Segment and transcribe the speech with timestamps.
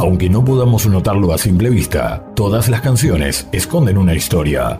[0.00, 4.78] Aunque no podamos notarlo a simple vista, todas las canciones esconden una historia.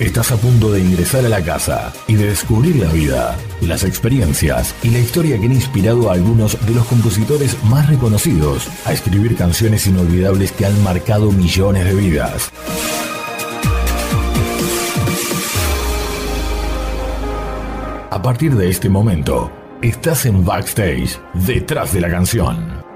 [0.00, 4.74] Estás a punto de ingresar a la casa y de descubrir la vida, las experiencias
[4.82, 9.36] y la historia que han inspirado a algunos de los compositores más reconocidos a escribir
[9.36, 12.50] canciones inolvidables que han marcado millones de vidas.
[18.10, 22.91] A partir de este momento, estás en backstage, detrás de la canción.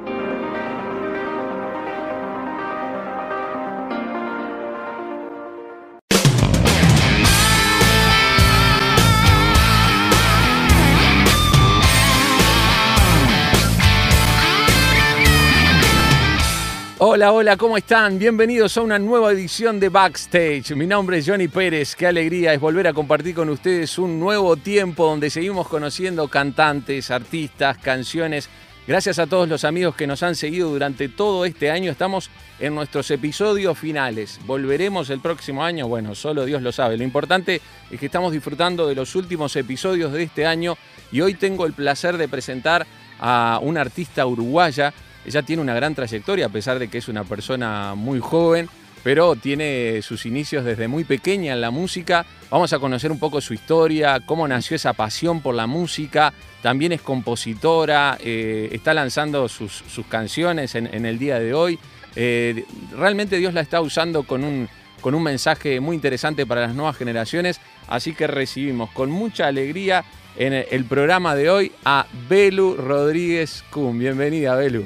[17.16, 18.19] Hola, hola, ¿cómo están?
[18.19, 20.73] Bienvenidos a una nueva edición de Backstage.
[20.77, 21.97] Mi nombre es Johnny Pérez.
[21.97, 27.10] Qué alegría es volver a compartir con ustedes un nuevo tiempo donde seguimos conociendo cantantes,
[27.10, 28.51] artistas, canciones.
[28.87, 31.91] Gracias a todos los amigos que nos han seguido durante todo este año.
[31.91, 32.29] Estamos
[32.60, 34.38] en nuestros episodios finales.
[34.45, 35.88] ¿Volveremos el próximo año?
[35.88, 36.98] Bueno, solo Dios lo sabe.
[36.98, 40.76] Lo importante es que estamos disfrutando de los últimos episodios de este año
[41.10, 42.87] y hoy tengo el placer de presentar
[43.19, 44.93] a una artista uruguaya
[45.27, 48.69] ella tiene una gran trayectoria, a pesar de que es una persona muy joven,
[49.02, 52.27] pero tiene sus inicios desde muy pequeña en la música.
[52.51, 56.32] Vamos a conocer un poco su historia, cómo nació esa pasión por la música.
[56.63, 61.79] También es compositora, eh, está lanzando sus, canciones en, el día de hoy.
[62.16, 62.65] Eh,
[62.97, 64.69] realmente Dios la está usando con un,
[65.00, 67.60] con un mensaje muy interesante para las nuevas generaciones.
[67.88, 70.04] Así que recibimos con mucha alegría
[70.37, 73.99] en el programa de hoy a Belu Rodríguez Kuhn.
[73.99, 74.84] Bienvenida, Belu.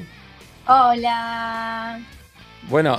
[0.67, 1.99] Hola.
[2.69, 2.97] Bueno,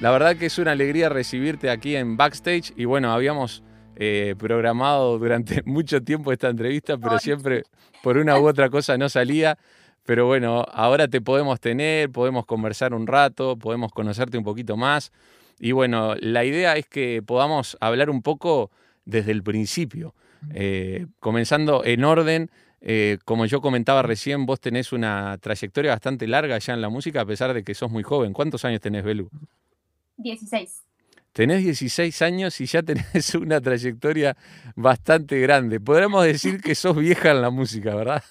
[0.00, 3.62] la, verdad que es una alegría recibirte aquí en Backstage y bueno, habíamos
[3.96, 7.64] eh, programado durante mucho tiempo esta entrevista, pero siempre
[8.02, 9.58] por una u otra cosa no salía.
[10.06, 15.12] Pero bueno, ahora te podemos tener, podemos conversar un rato, podemos conocerte un poquito más.
[15.58, 18.70] Y bueno, la idea es que podamos hablar un poco
[19.06, 20.14] desde el principio,
[20.52, 22.50] eh, comenzando en orden
[22.86, 27.22] eh, como yo comentaba recién, vos tenés una trayectoria bastante larga ya en la música,
[27.22, 28.34] a pesar de que sos muy joven.
[28.34, 29.30] ¿Cuántos años tenés, Belu?
[30.18, 30.84] 16.
[31.32, 34.36] Tenés 16 años y ya tenés una trayectoria
[34.76, 35.80] bastante grande.
[35.80, 38.22] Podríamos decir que sos vieja en la música, ¿verdad?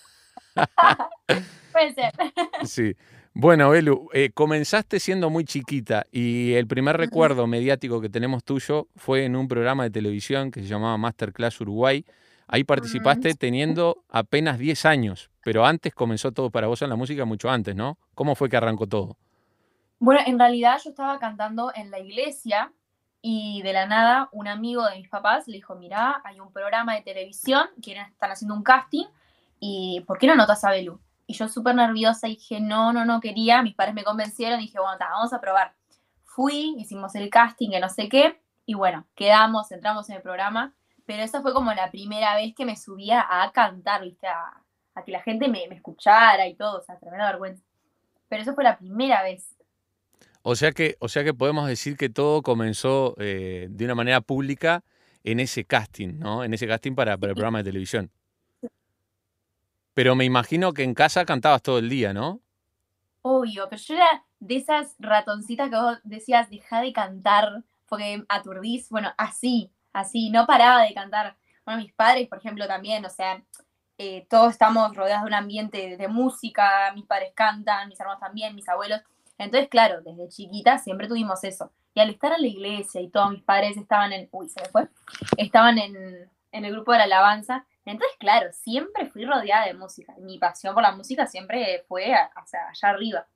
[1.71, 2.13] Puede ser.
[2.65, 2.95] Sí.
[3.33, 8.87] Bueno, Belu, eh, comenzaste siendo muy chiquita y el primer recuerdo mediático que tenemos tuyo
[8.95, 12.05] fue en un programa de televisión que se llamaba Masterclass Uruguay,
[12.47, 17.25] Ahí participaste teniendo apenas 10 años, pero antes comenzó todo para vos en la música
[17.25, 17.97] mucho antes, ¿no?
[18.15, 19.17] ¿Cómo fue que arrancó todo?
[19.99, 22.71] Bueno, en realidad yo estaba cantando en la iglesia
[23.21, 26.93] y de la nada un amigo de mis papás le dijo, mira, hay un programa
[26.95, 29.05] de televisión, quieren, están haciendo un casting
[29.59, 30.99] y ¿por qué no notas a Belu?
[31.25, 34.97] Y yo súper nerviosa dije, no, no, no quería, mis padres me convencieron, dije, bueno,
[34.99, 35.73] vamos a probar.
[36.25, 40.73] Fui, hicimos el casting, que no sé qué, y bueno, quedamos, entramos en el programa
[41.05, 44.27] pero esa fue como la primera vez que me subía a cantar, ¿viste?
[44.27, 44.61] A,
[45.05, 47.63] que la gente me, escuchara y todo, o sea, tremenda vergüenza.
[48.29, 49.55] Pero eso fue la primera vez.
[50.43, 54.21] O sea que, o sea que podemos decir que todo comenzó eh, de una manera
[54.21, 54.83] pública
[55.23, 56.43] en ese casting, ¿no?
[56.43, 58.11] En ese casting para, para el programa de televisión.
[59.93, 62.41] Pero me imagino que en casa cantabas todo el día, ¿no?
[63.21, 68.89] Obvio, pero yo era de esas ratoncitas que vos decías, deja de cantar porque aturdís,
[68.89, 71.37] bueno, así, así, no paraba de cantar.
[71.65, 73.41] Bueno, mis padres, por ejemplo, también, o sea,
[73.97, 78.55] eh, todos estamos rodeados de un ambiente de, música, mis padres cantan, mis hermanos también,
[78.55, 79.01] mis abuelos.
[79.37, 81.71] Entonces, claro, desde chiquita siempre tuvimos eso.
[81.93, 84.67] Y al estar en la iglesia y todos mis padres estaban en, uy, se me
[84.69, 84.87] fue,
[85.37, 87.65] estaban en, en el grupo de la alabanza.
[87.85, 90.13] Entonces, claro, siempre fui rodeada de música.
[90.19, 93.27] Mi pasión por la música siempre fue hacia allá arriba.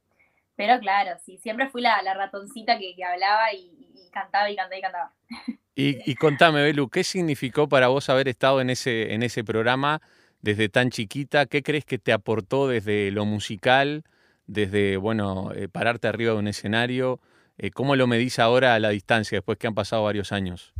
[0.55, 4.55] Pero claro, sí, siempre fui la, la ratoncita que, que hablaba y, y, cantaba y
[4.55, 5.13] cantaba y cantaba.
[5.79, 10.01] Y, contame, Belu, ¿qué significó para vos haber estado en ese, en ese programa
[10.41, 11.45] desde tan chiquita?
[11.45, 14.03] ¿Qué crees que te aportó desde lo musical,
[14.47, 17.19] desde, bueno, eh, pararte arriba de un escenario?
[17.59, 20.73] Eh, ¿Cómo lo medís ahora a la distancia, después que han pasado varios años?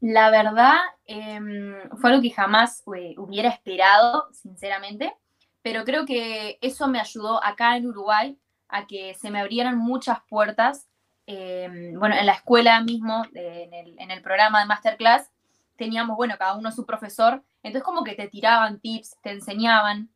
[0.00, 5.12] La verdad, em, fue algo que jamás eh, hubiera esperado, sinceramente,
[5.60, 10.20] pero creo que eso me ayudó acá en Uruguay a que se me abrieran muchas
[10.26, 10.88] puertas
[11.26, 15.30] Em, bueno, en la escuela mismo, en, el, programa de Masterclass,
[15.76, 20.08] teníamos, bueno, cada uno su profesor, entonces como que te tiraban tips, te enseñaban,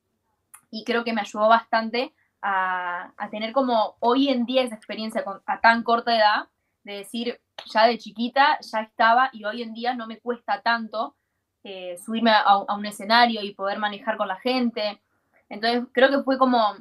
[0.70, 5.60] y creo que me ayudó bastante a, tener como hoy en día esa experiencia a
[5.60, 6.48] tan corta edad,
[6.84, 11.16] de decir, ya de chiquita ya estaba y hoy en día no me cuesta tanto
[11.62, 15.02] eh, subirme a, un escenario y poder manejar con la gente.
[15.48, 16.74] Entonces creo que fue como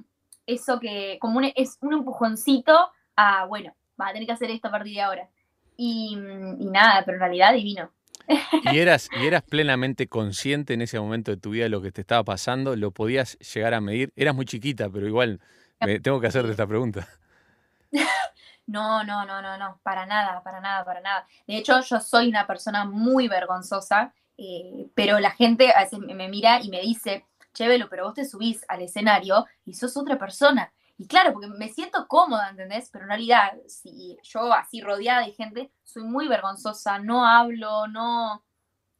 [0.45, 4.71] eso que, como es un empujoncito a, bueno, va a tener que hacer esto a
[4.71, 5.29] partir de ahora.
[5.77, 6.17] Y,
[6.59, 7.91] y nada, pero en realidad divino.
[8.71, 11.91] ¿Y eras, ¿Y eras plenamente consciente en ese momento de tu vida de lo que
[11.91, 12.75] te estaba pasando?
[12.75, 14.13] ¿Lo podías llegar a medir?
[14.15, 15.39] Eras muy chiquita, pero igual
[15.79, 17.07] me, tengo que hacerte esta pregunta.
[18.69, 21.25] No, no, no, no, no, para nada, para nada, para nada.
[21.47, 26.29] De hecho, yo soy una persona muy vergonzosa, eh, pero la gente a veces me
[26.29, 30.71] mira y me dice, Chevelo, pero vos te subís al escenario y sos otra persona.
[30.99, 32.89] Y claro, porque me siento cómoda, ¿entendés?
[32.91, 38.43] Pero en realidad, si yo así rodeada de gente, soy muy vergonzosa, no hablo, no...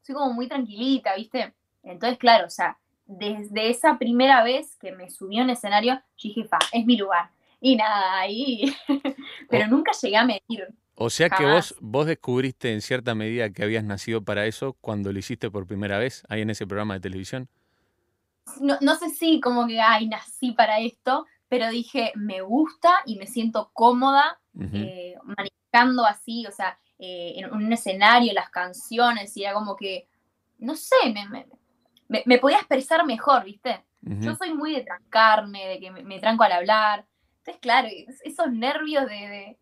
[0.01, 1.54] Soy como muy tranquilita, ¿viste?
[1.84, 6.57] Entonces, claro, o sea, desde esa primera vez que me subió en escenario, dije, fa,
[6.72, 8.74] es mi lugar y nada, ahí.
[9.50, 10.68] Pero nunca llegué a medir.
[10.95, 15.12] O sea que vos, vos descubriste en cierta medida que habías nacido para eso cuando
[15.12, 17.50] lo hiciste por primera vez ahí en ese programa de televisión.
[18.62, 23.18] No, no sé si como que, ay, nací para esto, pero dije, me gusta y
[23.18, 24.40] me siento cómoda
[24.74, 30.07] eh, manejando así, o sea, eh, en un escenario, las canciones, y era como que,
[30.57, 31.28] no sé, me,
[32.07, 33.84] me, me, podía expresar mejor, ¿viste?
[34.01, 37.06] Yo soy muy de trancarme, de que me tranco al hablar,
[37.40, 37.88] entonces, claro,
[38.24, 39.57] esos nervios de,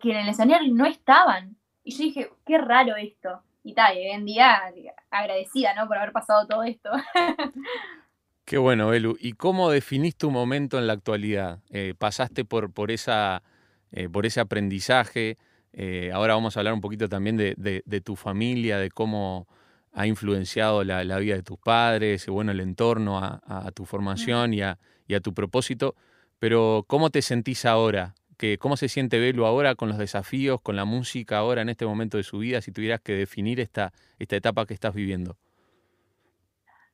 [0.00, 1.56] que en el escenario no estaban.
[1.82, 3.42] Y yo dije, qué raro esto.
[3.62, 4.62] Y tal, hoy en día
[5.10, 5.88] agradecida, ¿no?
[5.88, 6.90] Por haber pasado todo esto.
[8.46, 9.16] Qué bueno, Belu.
[9.18, 11.58] ¿Y cómo definís tu momento en la actualidad?
[11.70, 13.42] Eh, ¿Pasaste por, por, esa,
[13.90, 15.36] eh, por ese aprendizaje?
[15.72, 19.48] Eh, ahora vamos a hablar un poquito también de, tu familia, de cómo
[19.92, 24.78] ha influenciado la, vida de tus padres, bueno, el entorno a, tu formación y a,
[25.08, 25.96] y a tu propósito.
[26.38, 28.14] Pero ¿cómo te sentís ahora?
[28.60, 32.16] ¿Cómo se siente Belu ahora con los desafíos, con la música ahora en este momento
[32.16, 35.36] de su vida, si tuvieras que definir esta, esta etapa que estás viviendo?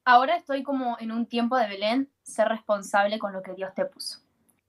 [0.05, 3.85] Ahora estoy como en un tiempo de Belén, ser responsable con lo que Dios te
[3.85, 4.19] puso.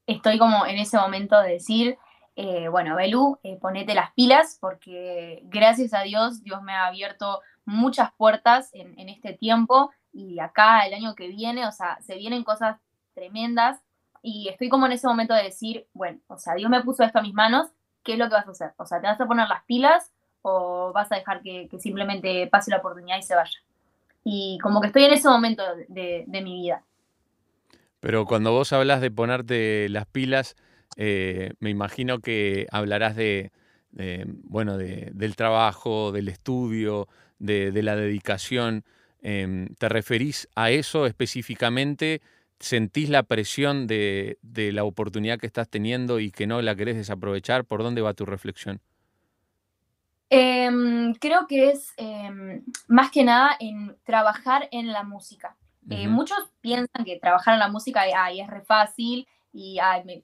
[0.05, 1.97] Estoy como en ese momento de decir,
[2.35, 7.41] eh, bueno, Belu, eh, ponete las pilas porque gracias a Dios, Dios me ha abierto
[7.65, 12.15] muchas puertas en, en este tiempo y acá el año que viene, o sea, se
[12.15, 12.79] vienen cosas
[13.13, 13.81] tremendas
[14.21, 17.19] y estoy como en ese momento de decir, bueno, o sea, Dios me puso esto
[17.19, 17.67] a mis manos,
[18.03, 18.73] ¿qué es lo que vas a hacer?
[18.77, 22.71] O sea, ¿te vas a poner las pilas o vas a dejar que, simplemente pase
[22.71, 23.59] la oportunidad y se vaya?
[24.23, 26.83] Y como que estoy en ese momento de, mi vida.
[27.99, 30.55] Pero cuando vos hablas de ponerte las pilas,
[30.97, 33.51] eh, me imagino que hablarás de,
[34.43, 37.07] bueno, del trabajo, del estudio,
[37.39, 38.83] de, la dedicación.
[39.21, 42.21] Em, ¿Te referís a eso específicamente?
[42.59, 44.37] ¿Sentís la presión de,
[44.73, 47.65] la oportunidad que estás teniendo y que no la querés desaprovechar?
[47.65, 48.79] ¿Por dónde va tu reflexión?
[50.35, 55.55] Em, creo que es em, más que nada en trabajar en la música.
[55.91, 59.77] Eh, muchos piensan que trabajar en la música es re fácil y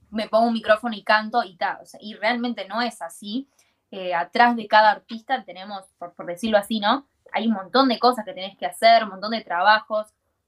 [0.09, 1.77] me, pongo un micrófono y canto y tal.
[1.99, 3.47] y realmente no es así.
[3.91, 7.05] Eh, atrás de cada artista tenemos, por, por, decirlo así, ¿no?
[7.31, 10.07] Hay un montón de cosas que tenés que hacer, un montón de trabajos,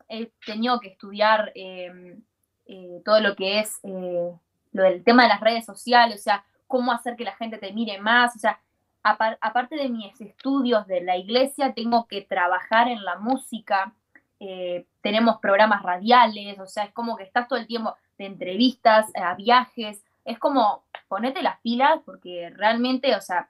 [0.10, 2.24] he tenido que estudiar em,
[2.66, 4.32] eh, todo lo que es eh,
[4.72, 7.74] lo del tema de las redes sociales, o sea, cómo hacer que la gente te
[7.74, 8.60] mire más, o sea,
[9.04, 13.94] aparte de mis estudios de la iglesia, tengo que trabajar en la música,
[14.40, 19.08] eh, tenemos programas radiales, o sea, es como que estás todo el tiempo de entrevistas,
[19.16, 23.50] a viajes, es como ponete las pilas porque realmente, o sea,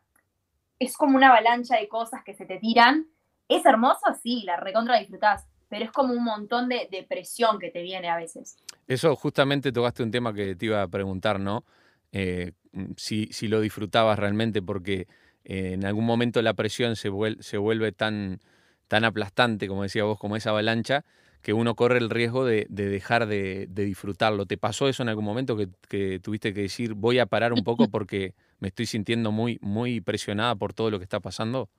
[0.80, 3.08] es como una avalancha de cosas que se te tiran.
[3.48, 7.84] Es hermoso, sí, la recontra disfrutás, pero es como un montón de, presión que te
[7.84, 8.58] viene a veces.
[8.88, 11.64] Eso justamente tocaste un tema que te iba a preguntar, ¿no?
[12.12, 12.54] Eh,
[12.98, 15.08] si, lo disfrutabas realmente, porque
[15.44, 18.40] eh, en algún momento la presión se vuelve, se vuelve tan,
[18.88, 21.04] tan aplastante, como decía vos, como esa avalancha,
[21.42, 24.46] que uno corre el riesgo de, dejar de, disfrutarlo.
[24.46, 27.64] ¿Te pasó eso en algún momento que, que, tuviste que decir, voy a parar un
[27.64, 31.70] poco porque me estoy sintiendo muy, muy presionada por todo lo que está pasando?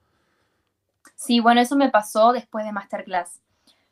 [1.15, 3.41] Sí, bueno, eso me pasó después de Masterclass.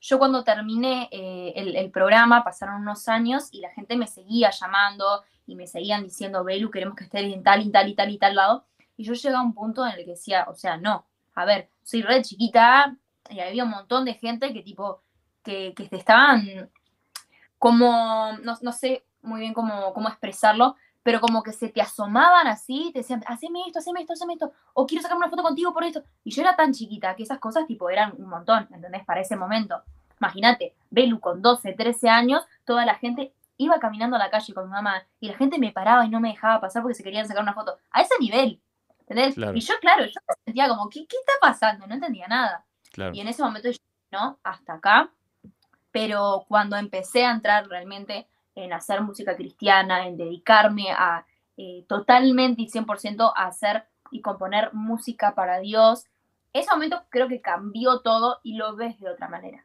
[0.01, 5.23] Yo cuando terminé eh, el, programa, pasaron unos años y la gente me seguía llamando
[5.47, 8.19] y me seguían diciendo, Belu, queremos que estés en tal y tal y tal y
[8.19, 8.65] tal lado.
[9.01, 11.71] Y yo llegué a un punto en el que decía, o sea, no, a ver,
[11.83, 12.95] soy red chiquita
[13.31, 15.01] y había un montón de gente que tipo,
[15.43, 16.71] que, que estaban
[17.57, 22.91] como, no, sé muy bien cómo, cómo expresarlo, pero como que se te asomaban así,
[22.93, 25.85] te decían, haceme esto, haceme esto, haceme esto, o quiero sacarme una foto contigo por
[25.85, 26.03] esto.
[26.23, 29.03] Y yo era tan chiquita que esas cosas tipo eran un montón, ¿entendés?
[29.07, 29.83] Para ese momento.
[30.21, 34.65] Imagínate, Belu con 12, 13 años, toda la gente iba caminando a la calle con
[34.65, 37.27] mi mamá y la gente me paraba y no me dejaba pasar porque se querían
[37.27, 37.79] sacar una foto.
[37.91, 38.61] A ese nivel,
[39.11, 39.37] ¿entendés?
[39.57, 41.87] Y yo, claro, yo me sentía como, ¿qué, qué está pasando?
[41.87, 42.65] No entendía nada.
[43.13, 43.79] Y en ese momento yo,
[44.13, 45.11] no, hasta acá.
[45.91, 51.27] Pero cuando empecé a entrar realmente en hacer música cristiana, en dedicarme a
[51.57, 56.07] eh, totalmente y 100% a hacer y componer música para Dios,
[56.53, 59.63] ese momento creo que cambió todo y lo ves de otra manera.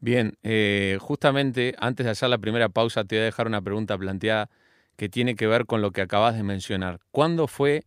[0.00, 3.98] Bien, eh, justamente antes de hacer la primera pausa te voy a dejar una pregunta
[3.98, 4.48] planteada
[4.96, 7.00] que tiene que ver con lo que acabas de mencionar.
[7.10, 7.84] ¿Cuándo fue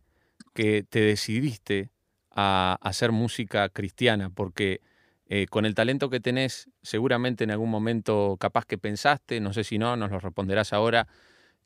[0.54, 1.90] que te decidiste
[2.30, 4.30] a hacer música cristiana?
[4.30, 4.80] Porque
[5.26, 9.64] eh, con el talento que tenés, seguramente en algún momento capaz que pensaste, no sé
[9.64, 11.08] si no, nos lo responderás ahora,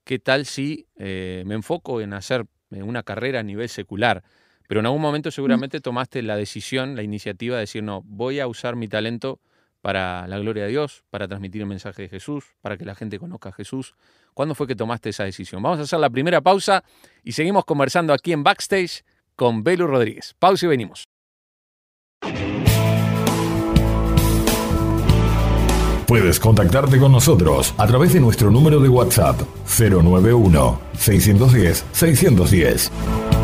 [0.05, 4.23] ¿qué tal si eh, me enfoco en hacer una carrera a nivel secular?
[4.69, 8.47] Pero en algún momento seguramente tomaste la decisión, la iniciativa de decir, no, voy a
[8.47, 9.41] usar mi talento
[9.87, 13.21] para la gloria de Dios, para transmitir el mensaje de Jesús, para que la gente
[13.21, 13.95] conozca a Jesús.
[14.35, 15.63] ¿Cuándo fue que tomaste esa decisión?
[15.63, 16.83] Vamos a hacer la primera pausa
[17.23, 19.05] y seguimos conversando aquí en Backstage
[19.37, 20.35] con Belu Rodríguez.
[20.41, 21.05] Pausa y venimos.
[26.09, 29.41] Puedes contactarte con nosotros a través de nuestro número de WhatsApp
[29.79, 33.36] 091 610 610.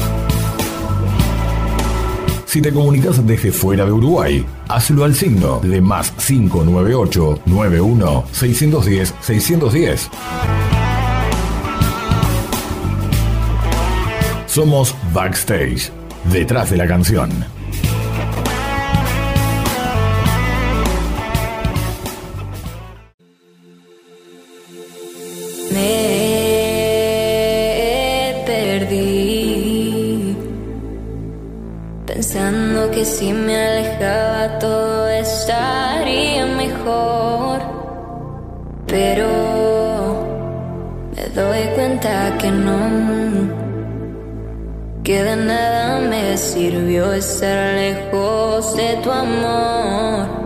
[2.53, 9.15] Si te comunicas desde fuera de Uruguay, hazlo al signo de más 598 91 610
[9.23, 10.11] 610.
[14.45, 15.91] Somos Backstage,
[16.31, 17.31] detrás de la canción.
[33.05, 37.61] Si me alejaba todo estaría mejor.
[38.87, 39.29] Pero
[41.15, 42.81] me doy cuenta que no.
[45.03, 50.42] Que de nada me sirvió estar lejos de tu amor.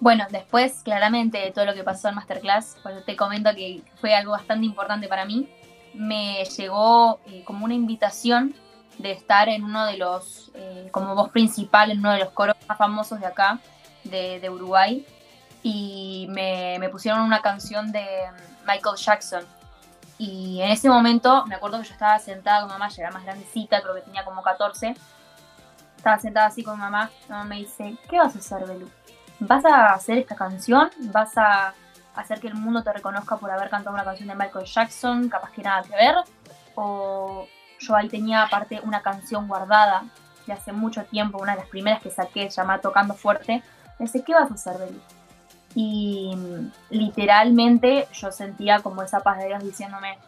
[0.00, 4.16] Bueno, después, claramente, de todo lo que pasó en Masterclass, pues te comento que fue
[4.16, 5.48] algo bastante importante para mí.
[5.94, 8.52] Me llegó eh, como una invitación
[8.98, 12.56] de estar en uno de los, eh, como voz principal, en uno de los coros
[12.66, 13.60] más famosos de acá,
[14.02, 15.06] de, Uruguay.
[15.62, 18.04] Y me, pusieron una canción de
[18.66, 19.44] Michael Jackson.
[20.18, 23.24] Y en ese momento, me acuerdo que yo estaba sentada con mamá, ya era más
[23.24, 24.94] grandecita, creo que tenía como 14.
[25.96, 27.10] Estaba sentada así con mamá.
[27.28, 28.90] Mamá me dice, ¿qué vas a hacer, Belu?
[29.40, 31.74] vas a hacer esta canción, vas a
[32.14, 35.52] hacer que el mundo te reconozca por haber cantado una canción de Michael Jackson, capaz
[35.52, 36.16] que nada que ver,
[36.74, 37.46] o
[37.78, 40.04] yo ahí tenía aparte una canción guardada
[40.46, 43.62] de hace mucho tiempo, una de las primeras que saqué, llamada Tocando Fuerte,
[43.98, 45.00] me dice, ¿qué vas a hacer, Beli?
[45.74, 46.36] Y
[46.90, 50.18] literalmente yo sentía como esa paz de Dios diciéndome,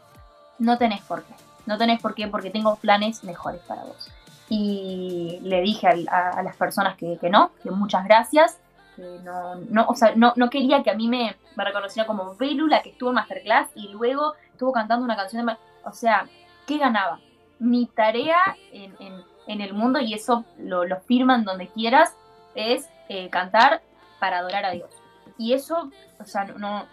[0.59, 1.35] no tenés por qué,
[1.67, 4.11] no tenés por qué porque tengo planes mejores para vos.
[4.49, 8.59] Y le dije a, las personas que, que no, que muchas gracias,
[9.25, 12.69] no, no, o sea, no, no quería que a mí me, me reconociera como Belu,
[12.83, 15.57] que estuvo en Masterclass y luego estuvo cantando una canción de...
[15.85, 16.27] O sea,
[16.67, 17.21] ¿qué ganaba?
[17.59, 18.95] Mi tarea en,
[19.47, 22.15] en, el mundo, y eso lo, lo firman donde quieras,
[22.55, 23.83] es eh, cantar
[24.19, 24.91] para adorar a Dios.
[25.41, 26.85] Y eso, o sea, no,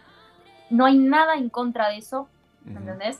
[0.69, 2.29] no hay nada en contra de eso,
[2.65, 3.19] ¿entendés?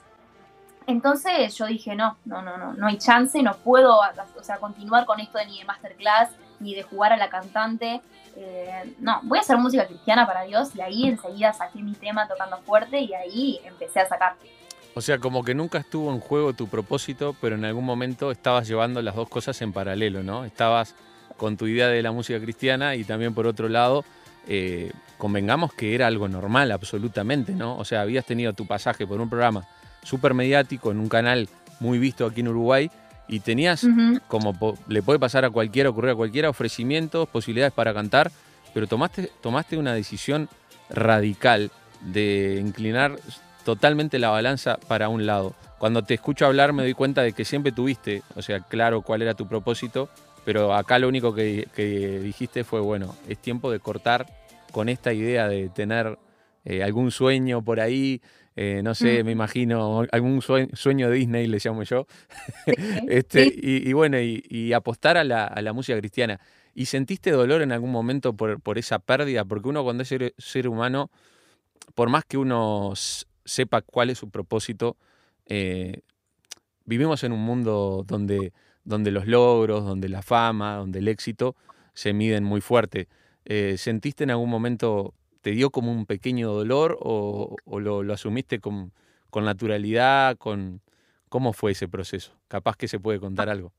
[0.88, 5.06] Entonces yo dije, no, no, no, no, no hay chance, no puedo, o sea, continuar
[5.06, 6.30] con esto de ni de masterclass,
[6.62, 8.02] ni de jugar a la cantante,
[8.38, 12.26] eh, no, voy a hacer música cristiana para Dios y ahí enseguida saqué mi tema
[12.28, 14.36] tocando fuerte y ahí empecé a sacar.
[14.94, 18.66] O sea, como que nunca estuvo en juego tu propósito, pero en algún momento estabas
[18.66, 20.46] llevando las dos cosas en paralelo, ¿no?
[20.46, 20.96] Estabas
[21.36, 24.06] con tu idea de la música cristiana y también por otro lado,
[24.48, 27.78] eh, convengamos que era algo normal absolutamente, ¿no?
[27.78, 29.68] O sea, habías tenido tu pasaje por un programa
[30.04, 32.90] súper mediático en un canal muy visto aquí en Uruguay
[33.28, 33.86] y tenías,
[34.28, 38.32] como le puede pasar a cualquiera, ocurrir a cualquiera, ofrecimientos, posibilidades para cantar,
[38.74, 40.48] pero tomaste, tomaste una decisión
[40.90, 41.72] radical
[42.02, 43.18] de inclinar
[43.66, 45.56] totalmente la balanza para un lado.
[45.78, 49.22] Cuando te escucho hablar me doy cuenta de que siempre tuviste, o sea, claro cuál
[49.22, 50.10] era tu propósito,
[50.46, 51.68] pero acá lo único que,
[52.24, 54.26] dijiste fue, bueno, es tiempo de cortar
[54.78, 56.20] con esta idea de tener
[56.64, 58.22] eh, algún sueño por ahí,
[58.56, 62.06] eh, no sé, me imagino algún sueño, de Disney, le llamo yo,
[63.10, 66.40] este, Y, bueno, y, apostar a la, música cristiana.
[66.76, 69.46] ¿Y sentiste dolor en algún momento por, esa pérdida?
[69.46, 71.10] Porque uno cuando es ser, humano,
[71.96, 72.94] por más que uno
[73.46, 74.96] sepa cuál es su propósito,
[75.48, 76.02] eh,
[76.86, 78.54] vivimos en un mundo donde,
[78.84, 81.56] donde los logros, donde la fama, donde el éxito
[81.96, 83.08] se miden muy fuerte.
[83.78, 85.14] ¿Sentiste en algún momento
[85.48, 88.92] ¿Te dio como un pequeño dolor o, lo, asumiste con,
[89.34, 90.36] naturalidad?
[90.36, 90.82] Con,
[91.30, 92.34] ¿Cómo fue ese proceso?
[92.50, 93.72] Capaz que se puede contar algo.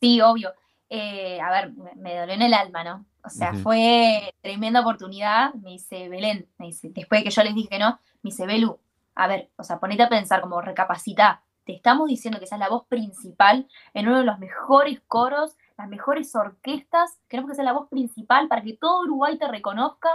[0.00, 0.52] Sí, obvio.
[0.88, 3.06] Eh, a ver, me, dolió en el alma, ¿no?
[3.22, 5.54] O sea, fue tremenda oportunidad.
[5.54, 8.44] Me dice Belén, me dice, después de que yo les dije que no, me dice
[8.44, 8.80] Belu,
[9.14, 11.44] a ver, o sea, ponete a pensar, como recapacita.
[11.64, 15.88] Te estamos diciendo que seas la voz principal en uno de los mejores coros, las
[15.88, 17.18] mejores orquestas.
[17.28, 20.08] Queremos que seas la voz principal para que todo Uruguay te reconozca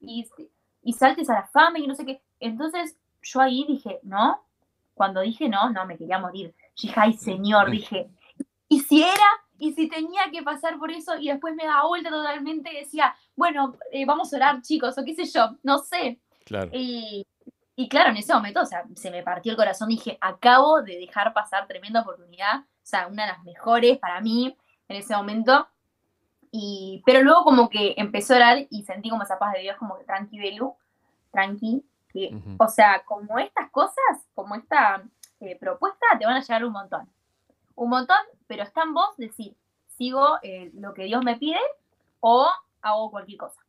[0.00, 0.26] y,
[0.92, 2.22] saltes a la fama y no sé qué.
[2.40, 4.42] Entonces yo ahí dije, no,
[4.94, 6.54] cuando dije no, no, me quería morir.
[6.80, 8.08] dije, ay señor, dije,
[8.68, 9.12] ¿y si era?
[9.58, 11.16] ¿Y si tenía que pasar por eso?
[11.18, 15.04] Y después me da vuelta totalmente y decía, bueno, eh, vamos a orar chicos, o
[15.04, 16.20] qué sé yo, no sé.
[16.44, 16.70] Claro.
[16.72, 17.26] Y,
[17.74, 20.98] y claro, en ese momento, o sea, se me partió el corazón, dije, acabo de
[20.98, 24.56] dejar pasar tremenda oportunidad, o sea, una de las mejores para mí
[24.88, 25.68] en ese momento,
[27.04, 29.98] pero luego como que empezó a orar y sentí como esa paz de Dios, como
[29.98, 30.74] que tranqui, Belu,
[31.30, 31.84] tranqui.
[32.58, 35.02] O sea, como estas cosas, como esta
[35.40, 37.08] eh, propuesta, te van a llegar un montón.
[37.74, 38.16] Un montón,
[38.46, 39.54] pero está en vos decir,
[39.98, 41.60] sigo eh, lo que Dios me pide
[42.20, 42.48] o
[42.80, 43.65] hago cualquier cosa.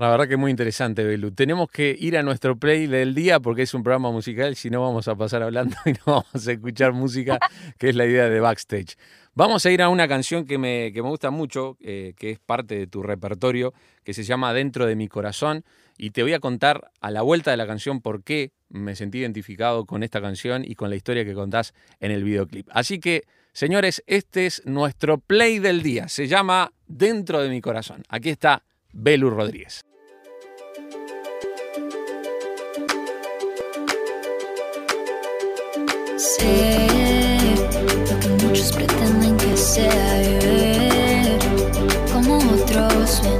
[0.00, 1.30] La verdad que muy interesante, Belu.
[1.32, 4.80] Tenemos que ir a nuestro play del día porque es un programa musical, si no
[4.80, 7.38] vamos a pasar hablando y no vamos a escuchar música,
[7.76, 8.96] que es la idea de backstage.
[9.34, 12.86] Vamos a ir a una canción que me, gusta mucho, eh, que es parte de
[12.86, 15.66] tu repertorio, que se llama Dentro de mi corazón.
[15.98, 19.18] Y te voy a contar a la vuelta de la canción por qué me sentí
[19.18, 22.66] identificado con esta canción y con la historia que contás en el videoclip.
[22.70, 26.08] Así que, señores, este es nuestro play del día.
[26.08, 28.02] Se llama Dentro de mi corazón.
[28.08, 28.62] Aquí está
[28.94, 29.82] Belu Rodríguez.
[38.42, 41.38] Muchos pretenden que sea vivir
[42.12, 43.38] como otros ven,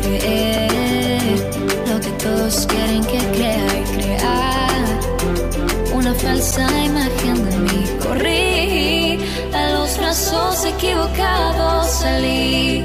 [0.00, 1.20] creer
[1.86, 4.84] lo que todos quieren que crea y crear
[5.92, 7.84] una falsa imagen de mí.
[8.02, 9.18] Corrí
[9.52, 12.82] a los brazos equivocados, salí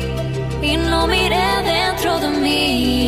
[0.62, 3.05] y no miré dentro de mí.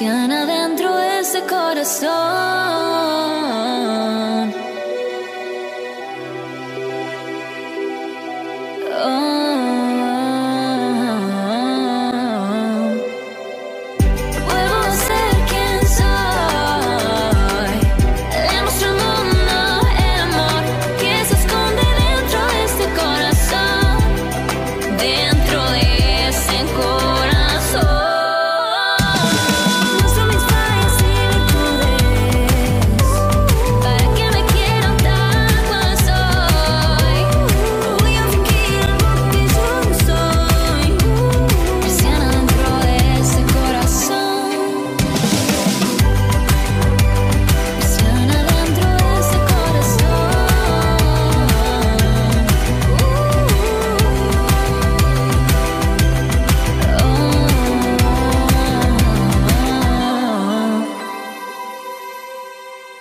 [0.00, 2.79] Tiene adentro ese corazón.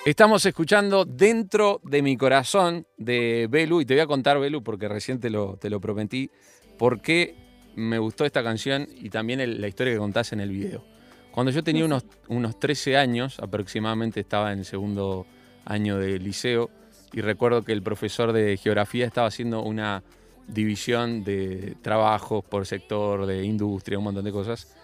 [0.10, 4.88] Estamos escuchando Dentro de mi corazón de Belu, y te voy a contar, Belu, porque
[4.88, 6.32] recién te lo, te lo prometí,
[6.80, 7.36] por qué
[7.76, 10.84] me gustó esta canción y también el- la historia que contás en el video.
[11.30, 15.28] Cuando yo tenía unos, unos 13 años, aproximadamente estaba en el segundo
[15.63, 16.72] año de liceo,
[17.13, 20.02] y recuerdo que el profesor de geografía estaba haciendo una
[20.48, 24.76] división de trabajos por sector, de industria, un montón de cosas,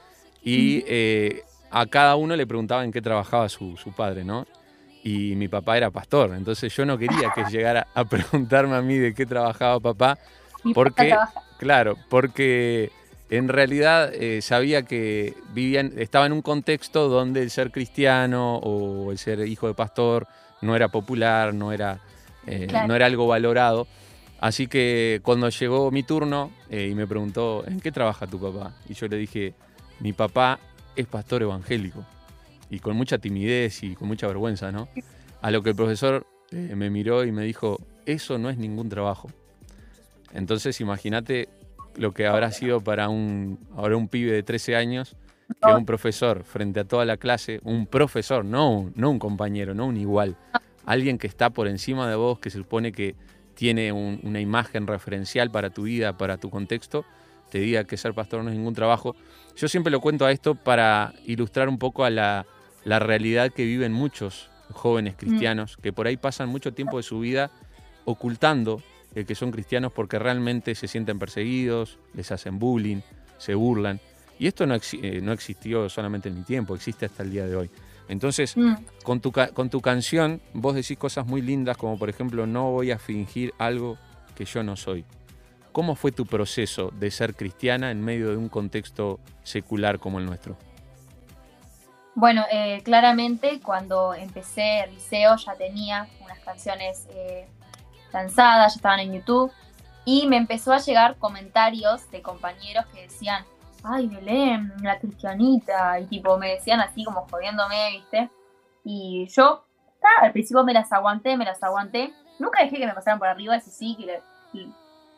[0.44, 4.46] y eh, a cada uno le preguntaba en qué trabajaba su, su padre, ¿no?
[5.08, 8.98] Y mi papá era pastor, entonces yo no quería que llegara a preguntarme a mí
[8.98, 10.18] de qué trabajaba papá,
[10.64, 11.10] Mi ¿Por papá qué?
[11.10, 11.42] trabaja.
[11.60, 12.92] Claro, porque
[13.30, 19.12] en realidad eh, sabía que vivían, estaba en un contexto donde el ser cristiano o
[19.12, 20.26] el ser hijo de pastor
[20.64, 22.00] no era popular, no era,
[22.48, 22.88] eh, Claro.
[22.88, 23.86] no era algo valorado.
[24.40, 28.74] Así que cuando llegó mi turno eh, y me preguntó, ¿en qué trabaja tu papá?
[28.90, 29.54] Y yo le dije,
[30.00, 30.58] mi papá
[30.96, 32.04] es pastor evangélico.
[32.70, 34.88] Y con mucha timidez y con mucha vergüenza, ¿no?
[35.42, 38.90] A lo que el profesor eh, me miró y me dijo, eso no es ningún
[38.90, 39.30] trabajo.
[40.34, 41.48] Entonces imagínate
[41.96, 45.16] lo que habrá sido para un, ahora un pibe de 13 años,
[45.62, 49.74] que un profesor frente a toda la clase, un profesor, no, un- no un compañero,
[49.74, 50.36] no un igual,
[50.86, 53.16] alguien que está por encima de vos, que se supone que
[53.54, 57.06] tiene un- una imagen referencial para tu vida, para tu contexto,
[57.50, 59.16] te diga que ser pastor no es ningún trabajo.
[59.56, 62.46] Yo siempre lo cuento a esto para ilustrar un poco a la,
[62.86, 67.20] la realidad que viven muchos jóvenes cristianos, que por ahí pasan mucho tiempo de su
[67.20, 67.52] vida
[68.06, 68.82] ocultando
[69.14, 73.02] el que son cristianos porque realmente se sienten perseguidos, les hacen bullying,
[73.38, 74.00] se burlan.
[74.38, 77.46] Y esto no, exi- eh, no existió solamente en mi tiempo, existe hasta el día
[77.46, 77.70] de hoy.
[78.10, 78.74] Entonces, Mm.
[79.04, 82.92] con tu, con tu canción vos decís cosas muy lindas como por ejemplo no voy
[82.92, 83.98] a fingir algo
[84.36, 85.06] que yo no soy.
[85.72, 90.26] ¿Cómo fue tu proceso de ser cristiana en medio de un contexto secular como el
[90.26, 90.58] nuestro?
[92.16, 97.46] Bueno, eh, claramente cuando empecé el liceo ya tenía unas canciones eh,
[98.14, 99.52] lanzadas, ya estaban en YouTube,
[100.06, 103.44] y me empezó a llegar comentarios de compañeros que decían,
[103.84, 108.30] ay, Belén, la cristianita, y tipo me decían así como jodiéndome, ¿viste?
[108.86, 109.66] Y yo,
[110.22, 113.56] al principio me las aguanté, me las aguanté, nunca dejé que me pasaran por arriba,
[113.58, 114.22] eso sí, que le-
[114.54, 114.72] y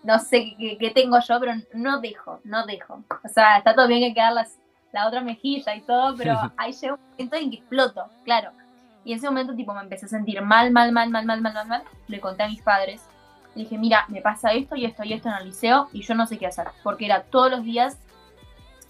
[0.03, 3.03] no sé qué, tengo yo, pero no dejo, no dejo.
[3.23, 4.57] O sea, está todo bien que hay que dar las,
[4.97, 8.51] la otra mejilla y todo, pero ahí llega un momento en que exploto, claro.
[9.05, 11.53] Y en ese momento, tipo, me empecé a sentir mal, mal, mal, mal, mal, mal,
[11.53, 11.83] mal, mal.
[12.07, 13.01] Le conté a mis padres.
[13.55, 16.13] Le dije, mira, me pasa esto y esto y esto en el liceo y yo
[16.13, 16.67] no sé qué hacer.
[16.83, 17.97] Porque era todos los días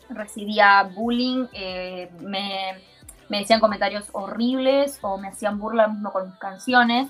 [0.10, 2.82] recibía bullying, eh, me,
[3.30, 7.10] me decían comentarios horribles o me hacían burla mismo con mis canciones.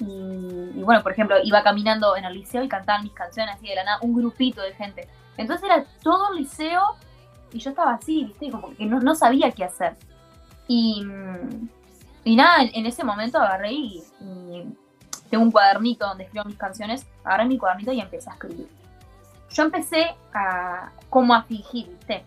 [0.00, 3.68] Y, y bueno, por ejemplo, iba caminando en el liceo y cantaban mis canciones así
[3.68, 5.08] de la nada, un grupito de gente.
[5.36, 6.96] Entonces era todo el liceo
[7.52, 8.50] y yo estaba así, ¿viste?
[8.50, 9.96] Como que no, no sabía qué hacer.
[10.66, 11.04] Y,
[12.24, 14.74] y nada, en, en ese momento agarré y, y
[15.30, 18.68] tengo un cuadernito donde escribo mis canciones, agarré mi cuadernito y empecé a escribir.
[19.50, 22.24] Yo empecé a como a fingir, ¿viste?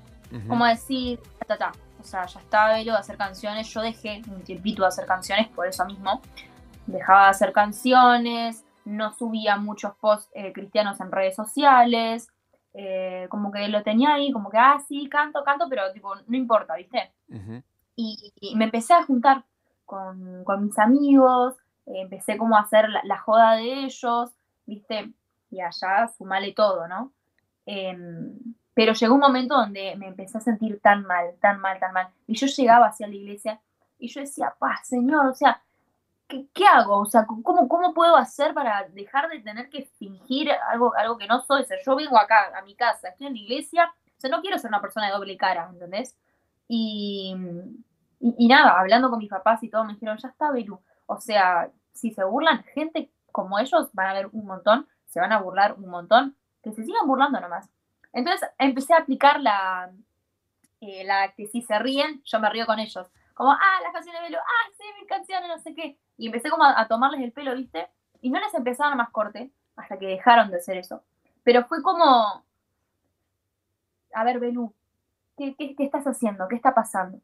[0.48, 1.72] Como a decir, ta, ta, ta.
[2.00, 5.50] O sea, ya estaba velo de hacer canciones, yo dejé un tiempito de hacer canciones
[5.50, 6.22] por eso mismo.
[6.88, 12.30] Dejaba de hacer canciones, no subía muchos posts eh, cristianos en redes sociales,
[12.74, 16.38] eh, como que lo tenía ahí, como que, ah, sí, canto, canto, pero tipo, no
[16.38, 17.12] importa, ¿viste?
[17.96, 19.44] Y, y me empecé a juntar
[19.86, 21.56] con, con mis amigos,
[21.86, 24.32] eh, empecé como a hacer la, la joda de ellos,
[24.66, 25.12] ¿viste?
[25.50, 27.12] Y allá sumale todo, ¿no?
[27.66, 28.38] Em,
[28.74, 32.08] pero llegó un momento donde me empecé a sentir tan mal, tan mal, tan mal.
[32.28, 33.62] Y yo llegaba hacia la iglesia
[34.00, 35.62] y yo decía, pa, Señor, o sea,
[36.54, 37.00] ¿qué, hago?
[37.00, 41.28] O sea, ¿cómo, ¿cómo puedo hacer para dejar de tener que fingir algo, algo que
[41.28, 41.62] no soy?
[41.62, 44.42] O sea, yo vengo acá, a mi casa, estoy en la iglesia, o sea, no
[44.42, 46.16] quiero ser una persona de doble cara, ¿entendés?
[46.68, 47.36] Y,
[48.20, 50.80] nada, hablando con mis papás y todo, me dijeron, ya está, Belu.
[51.08, 55.32] O sea, si se burlan, gente como ellos van a haber un montón, se van
[55.32, 57.70] a burlar un montón, que se sigan burlando nomás.
[58.14, 59.92] Entonces empecé a aplicar la,
[60.82, 63.12] eh, la que si se ríen, yo me río con ellos.
[63.34, 65.98] Como, ah, las canciones de Belu, ah, sí, mis canciones, no sé qué.
[66.22, 67.88] Y empecé como a, a tomarles el pelo, ¿viste?
[68.22, 71.02] Y no les dar más corte hasta que dejaron de hacer eso.
[71.44, 72.44] Pero fue como,
[74.14, 74.72] a ver, Belu,
[75.36, 76.48] ¿qué, qué, qué estás haciendo?
[76.48, 77.18] ¿Qué está pasando?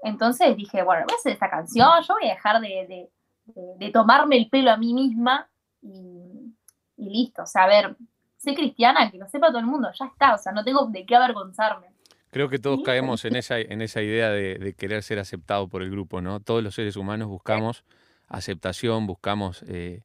[0.00, 3.10] Entonces dije, bueno, voy a hacer esta canción, yo voy a dejar de, de,
[3.46, 5.48] de- de tomarme el pelo a mí misma
[5.82, 6.54] y,
[6.98, 7.42] y listo.
[7.42, 7.96] O sea, a ver,
[8.36, 11.04] soy cristiana, que lo sepa todo el mundo, ya está, o sea, no tengo de
[11.04, 11.88] qué avergonzarme.
[12.30, 15.66] Creo que todos Sí, caemos en esa, en esa idea de, de querer ser aceptado
[15.66, 16.38] por el grupo, ¿no?
[16.38, 17.82] Todos los seres humanos buscamos
[18.28, 20.02] aceptación, buscamos eh,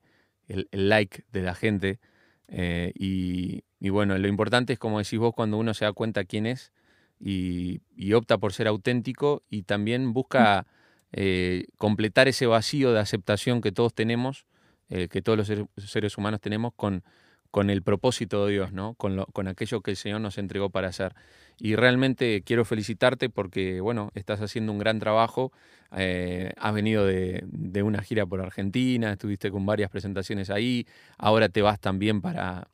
[0.47, 1.99] el, el like de la gente.
[2.47, 6.23] eh, y, y bueno, lo importante es, como decís vos, cuando uno se da cuenta
[6.25, 6.71] quién es
[7.19, 10.67] y, y opta por ser auténtico y también busca
[11.11, 14.45] eh, completar ese vacío de aceptación que todos tenemos,
[15.09, 17.05] que todos los seres humanos tenemos con,
[17.51, 18.93] con el propósito de Dios, ¿no?
[18.95, 21.13] Con, lo- con aquello que el Señor nos entregó para hacer.
[21.59, 25.51] Y realmente quiero felicitarte porque, bueno, estás haciendo un gran trabajo.
[25.97, 30.87] eh, has venido de, de una gira por Argentina, estuviste con varias presentaciones ahí.
[31.17, 32.67] Ahora te vas también para,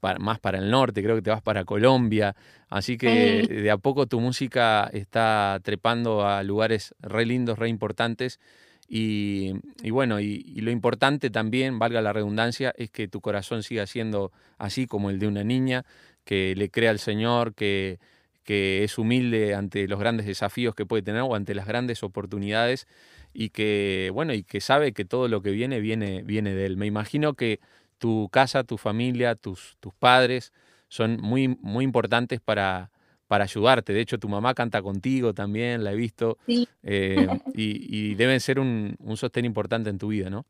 [0.00, 2.36] para- más para el norte, creo que te vas para Colombia.
[2.68, 8.40] Así que de a poco tu música está trepando a lugares re lindos, re importantes.
[8.88, 9.52] Y,
[9.90, 14.30] bueno, y, y lo importante también, valga la redundancia, es que tu corazón siga siendo
[14.58, 15.84] así como el de una niña,
[16.24, 17.98] que le crea al Señor, que,
[18.44, 22.86] que es humilde ante los grandes desafíos que puede tener o ante las grandes oportunidades
[23.32, 26.76] y que, bueno, y que sabe que todo lo que viene, viene, viene de Él.
[26.76, 27.60] Me imagino que
[27.98, 30.52] tu casa, tu familia, tus, tus padres
[30.88, 32.90] son muy, muy importantes para,
[33.26, 33.92] para ayudarte.
[33.92, 36.38] De hecho, tu mamá canta contigo también, la he visto.
[36.46, 36.68] Sí.
[36.82, 40.44] eh, y, y deben ser un, un sostén importante en tu vida, ¿no?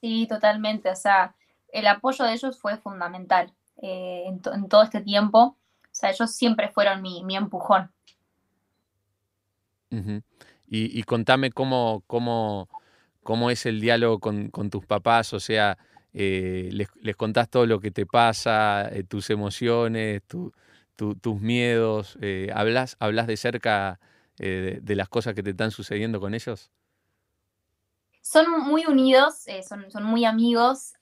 [0.00, 0.90] Sí, totalmente.
[0.90, 1.34] O sea,
[1.72, 5.38] el apoyo de ellos fue fundamental eh, en, to- en todo este tiempo.
[5.38, 7.90] O sea, ellos siempre fueron mi, mi empujón.
[9.90, 12.68] Y, y contame cómo, cómo,
[13.22, 15.78] cómo es el diálogo con, con tus papás, o sea,
[16.12, 20.52] eh, les, les contás todo lo que te pasa, eh, tus emociones, tu-
[20.98, 24.00] tu- tus miedos, eh, ¿hablas, hablas de cerca
[24.38, 26.72] eh, de, de las cosas que te están sucediendo con ellos?
[28.20, 30.92] Son muy unidos, eh, son, son muy amigos,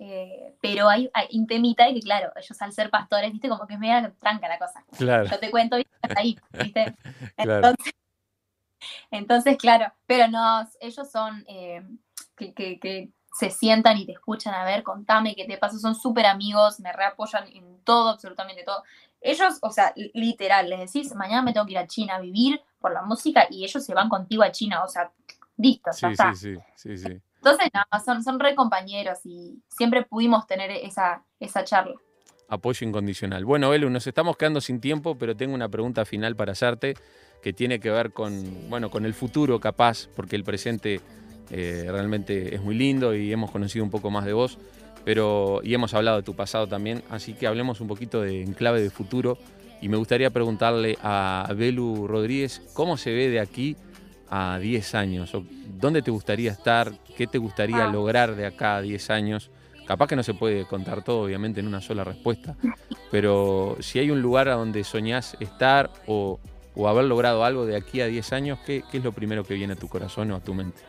[0.61, 3.81] pero hay, hay un temita que, claro, ellos al ser pastores, viste, como que es
[3.81, 4.85] media tranca la cosa.
[4.97, 6.95] Claro, Yo te cuento, viste, hasta ahí, viste.
[7.37, 7.69] Claro.
[7.69, 7.93] Entonces,
[9.11, 11.45] entonces, claro, pero no, ellos son
[12.37, 15.95] que, que- que se sientan y te escuchan, a ver, contame qué te pasa, son
[15.95, 18.83] súper amigos, me reapoyan en todo, absolutamente todo.
[19.27, 22.21] Ellos, o sea, li- literal, les decís, mañana me tengo que ir a China a
[22.21, 25.11] vivir por la música y ellos se van contigo a China, o sea,
[25.57, 26.35] listo, ya sí, está.
[26.35, 27.21] sí, sí, sí, sí.
[27.37, 31.95] Entonces, no, son, son re compañeros y siempre pudimos tener esa, esa charla.
[32.49, 33.45] Apoyo incondicional.
[33.45, 36.95] Bueno, Elu, nos estamos quedando sin tiempo, pero tengo una pregunta final para hacerte
[37.43, 41.01] que tiene que ver con, bueno, con el futuro capaz, porque el presente
[41.51, 44.59] eh, realmente es muy lindo y hemos conocido un poco más de vos,
[45.07, 48.55] pero y hemos hablado de tu pasado también, así que hablemos un poquito de en
[48.55, 49.39] clave de futuro
[49.81, 53.77] y me gustaría preguntarle a Belu Rodríguez cómo se ve de aquí
[54.29, 55.45] a 10 años, o
[55.79, 57.93] dónde te gustaría estar, qué te gustaría Ah.
[57.93, 59.51] lograr de acá a 10 años.
[59.87, 62.57] Capaz que no se puede contar todo, obviamente, en una sola respuesta,
[63.13, 66.41] pero si hay un lugar a donde soñás estar o,
[66.75, 69.55] o haber logrado algo de aquí a 10 años, ¿qué, qué es lo primero que
[69.55, 70.83] viene a tu corazón o a tu mente?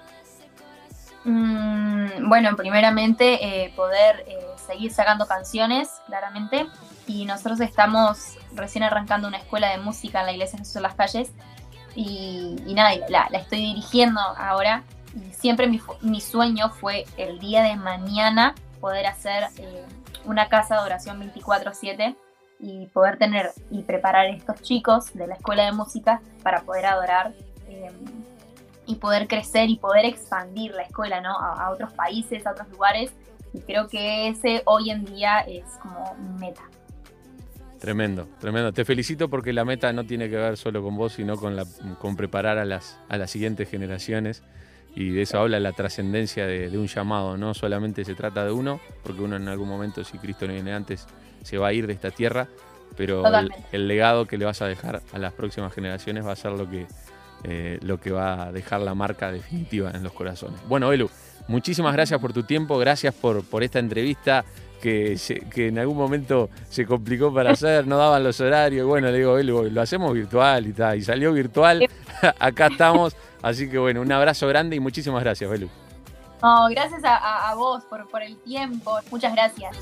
[1.28, 6.68] Mm, bueno, primeramente eh, poder eh, seguir sacando canciones, claramente.
[7.06, 10.96] Y nosotros estamos recién arrancando una escuela de música en la iglesia Jesús de las
[10.96, 11.32] Calles.
[11.96, 14.84] Y, y nada, la, la estoy dirigiendo ahora.
[15.16, 19.84] Y siempre mi, mi sueño fue el día de mañana poder hacer eh,
[20.24, 22.16] una casa de oración 24/7
[22.60, 26.86] y poder tener y preparar a estos chicos de la escuela de música para poder
[26.86, 27.34] adorar.
[28.88, 31.38] Y poder crecer y poder expandir la escuela ¿no?
[31.38, 33.12] a, a otros países, a otros lugares.
[33.54, 36.64] Y creo que ese hoy en día es como mi meta.
[37.80, 38.74] Tremendo, tremendo.
[38.74, 41.66] Te felicito porque la meta no tiene que ver solo con vos, sino con, la,
[42.00, 44.44] con preparar a las, a las siguientes generaciones.
[44.96, 47.38] Y de eso habla la trascendencia de, de un llamado.
[47.38, 50.74] No solamente se trata de uno, porque uno en algún momento, si Cristo no viene
[50.74, 51.06] antes,
[51.44, 52.48] se va a ir de esta tierra,
[52.96, 56.36] pero el, el legado que le vas a dejar a las próximas generaciones va a
[56.36, 56.88] ser lo que,
[57.44, 60.60] eh, lo que va a dejar la marca definitiva en los corazones.
[60.68, 61.10] Bueno, Elu,
[61.48, 64.44] muchísimas gracias por tu tiempo, gracias por, por esta entrevista
[64.82, 65.18] que,
[65.54, 68.86] que en algún momento se complicó para hacer, no daban los horarios.
[68.88, 71.88] Bueno, le digo, Elu, lo hacemos virtual y tal, y salió virtual.
[72.40, 73.16] Acá estamos.
[73.42, 75.70] Así que bueno, un abrazo grande y muchísimas gracias, Belu.
[76.42, 79.00] No, gracias a- a vos por, por el tiempo.
[79.10, 79.76] Muchas gracias.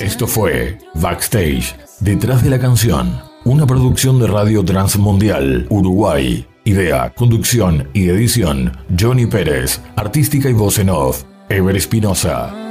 [0.00, 6.46] Esto fue Backstage, detrás de la canción, una producción de Radio Transmundial, Uruguay.
[6.64, 9.80] Idea, conducción y edición, Johnny Pérez.
[9.96, 12.67] Artística y voz en off, Ever Espinosa.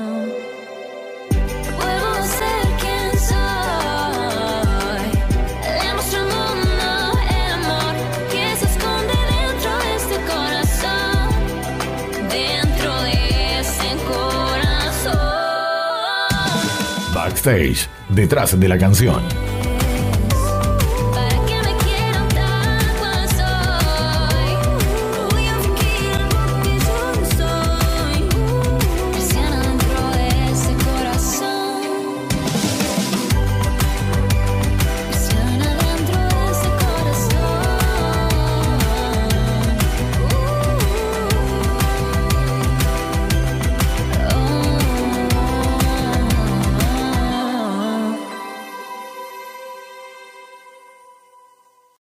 [18.10, 19.24] Detrás de la canción.